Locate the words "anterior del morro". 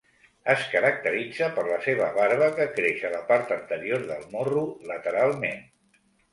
3.59-4.67